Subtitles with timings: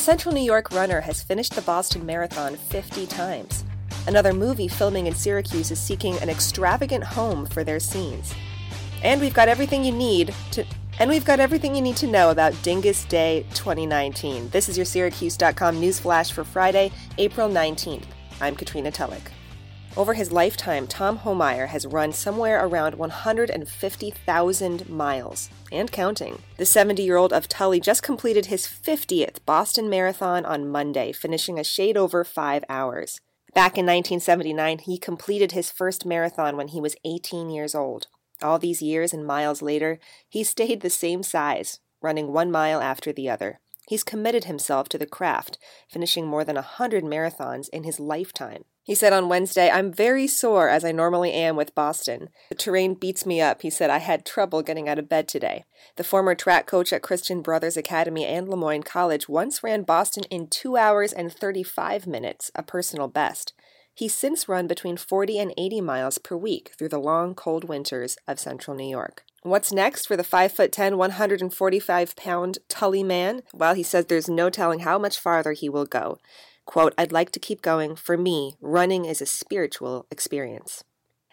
[0.00, 3.64] Central New York runner has finished the Boston Marathon 50 times.
[4.06, 8.32] Another movie filming in Syracuse is seeking an extravagant home for their scenes.
[9.02, 10.64] And we've got everything you need to
[10.98, 14.48] and we've got everything you need to know about Dyngus Day 2019.
[14.48, 18.04] This is your Syracuse.com news flash for Friday, April 19th.
[18.40, 19.30] I'm Katrina Tulloch.
[19.96, 26.42] Over his lifetime, Tom Homeyer has run somewhere around 150,000 miles and counting.
[26.58, 31.58] The 70 year old of Tully just completed his 50th Boston Marathon on Monday, finishing
[31.58, 33.20] a shade over five hours.
[33.52, 38.06] Back in 1979, he completed his first marathon when he was 18 years old.
[38.40, 43.12] All these years and miles later, he stayed the same size, running one mile after
[43.12, 43.58] the other.
[43.88, 48.64] He's committed himself to the craft, finishing more than a hundred marathons in his lifetime.
[48.90, 52.28] He said on Wednesday, I'm very sore as I normally am with Boston.
[52.48, 53.62] The terrain beats me up.
[53.62, 55.64] He said, I had trouble getting out of bed today.
[55.94, 60.24] The former track coach at Christian Brothers Academy and Le Moyne College once ran Boston
[60.28, 63.52] in 2 hours and 35 minutes, a personal best.
[63.94, 68.16] He's since run between 40 and 80 miles per week through the long, cold winters
[68.26, 69.22] of central New York.
[69.44, 73.42] What's next for the 5 foot 10, 145 pound Tully man?
[73.54, 76.18] Well, he says there's no telling how much farther he will go.
[76.70, 77.96] Quote, I'd like to keep going.
[77.96, 80.84] For me, running is a spiritual experience.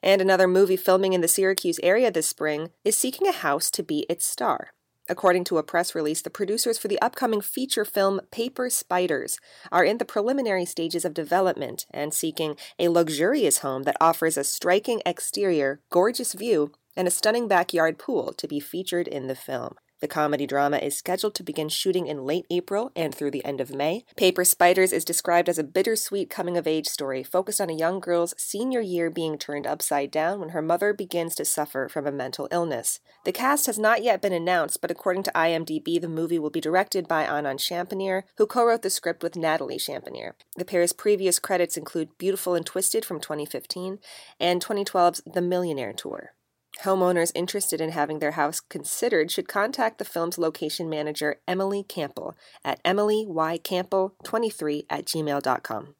[0.00, 3.82] And another movie filming in the Syracuse area this spring is seeking a house to
[3.82, 4.74] be its star.
[5.08, 9.40] According to a press release, the producers for the upcoming feature film Paper Spiders
[9.72, 14.44] are in the preliminary stages of development and seeking a luxurious home that offers a
[14.44, 19.74] striking exterior, gorgeous view, and a stunning backyard pool to be featured in the film.
[20.04, 23.58] The comedy drama is scheduled to begin shooting in late April and through the end
[23.58, 24.04] of May.
[24.16, 28.00] Paper Spiders is described as a bittersweet coming of age story focused on a young
[28.00, 32.12] girl's senior year being turned upside down when her mother begins to suffer from a
[32.12, 33.00] mental illness.
[33.24, 36.60] The cast has not yet been announced, but according to IMDb, the movie will be
[36.60, 40.32] directed by Inon Shampanier, who co wrote the script with Natalie Shampanier.
[40.56, 44.00] The pair's previous credits include Beautiful and Twisted from 2015
[44.38, 46.34] and 2012's The Millionaire Tour.
[46.82, 52.34] Homeowners interested in having their house considered should contact the film's location manager, Emily Campbell,
[52.64, 55.94] at emilycampbell23 at gmail.com.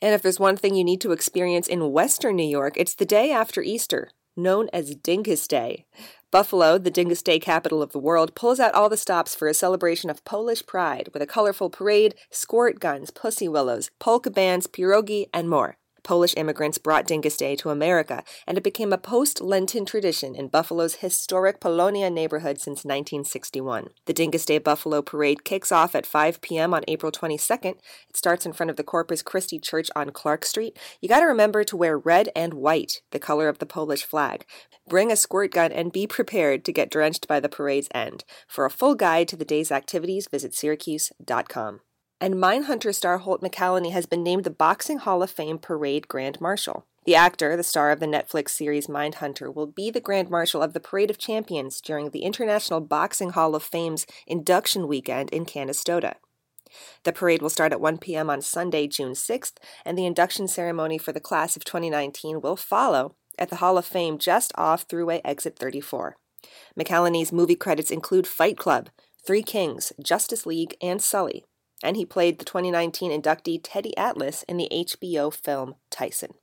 [0.00, 3.06] And if there's one thing you need to experience in Western New York, it's the
[3.06, 5.86] day after Easter, known as Dyngus Day.
[6.30, 9.54] Buffalo, the Dyngus Day capital of the world, pulls out all the stops for a
[9.54, 15.28] celebration of Polish pride with a colorful parade, squirt guns, pussy willows, polka bands, pierogi,
[15.32, 15.78] and more.
[16.08, 20.48] Polish immigrants brought Dyngus Day to America, and it became a post Lenten tradition in
[20.48, 23.88] Buffalo's historic Polonia neighborhood since 1961.
[24.06, 26.72] The Dyngus Day Buffalo Parade kicks off at 5 p.m.
[26.72, 27.74] on April 22nd.
[28.08, 30.78] It starts in front of the Corpus Christi Church on Clark Street.
[31.02, 34.46] You got to remember to wear red and white, the color of the Polish flag.
[34.88, 38.24] Bring a squirt gun and be prepared to get drenched by the parade's end.
[38.46, 41.80] For a full guide to the day's activities, visit syracuse.com
[42.20, 46.40] and Mindhunter star Holt McCallany has been named the Boxing Hall of Fame Parade Grand
[46.40, 46.84] Marshal.
[47.04, 50.72] The actor, the star of the Netflix series Mindhunter, will be the Grand Marshal of
[50.72, 56.16] the Parade of Champions during the International Boxing Hall of Fame's induction weekend in Canastota.
[57.04, 58.28] The parade will start at 1 p.m.
[58.28, 59.54] on Sunday, June 6th,
[59.86, 63.86] and the induction ceremony for the class of 2019 will follow at the Hall of
[63.86, 66.16] Fame just off Thruway Exit 34.
[66.78, 68.90] McCallany's movie credits include Fight Club,
[69.24, 71.44] Three Kings, Justice League, and Sully
[71.82, 76.34] and he played the 2019 inductee Teddy Atlas in the HBO film Tyson.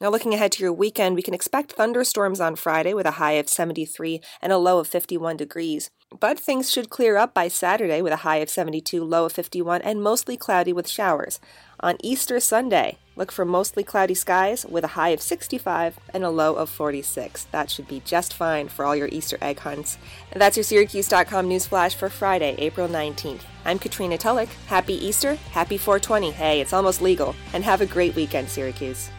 [0.00, 3.32] Now, looking ahead to your weekend, we can expect thunderstorms on Friday with a high
[3.32, 5.90] of 73 and a low of 51 degrees.
[6.20, 9.82] But things should clear up by Saturday with a high of 72, low of 51,
[9.82, 11.40] and mostly cloudy with showers.
[11.80, 16.30] On Easter Sunday, look for mostly cloudy skies with a high of 65 and a
[16.30, 17.44] low of 46.
[17.50, 19.98] That should be just fine for all your Easter egg hunts.
[20.30, 23.42] And that's your Syracuse.com news flash for Friday, April 19th.
[23.64, 24.50] I'm Katrina Tulloch.
[24.68, 26.30] Happy Easter, happy 420.
[26.30, 27.34] Hey, it's almost legal.
[27.52, 29.10] And have a great weekend, Syracuse.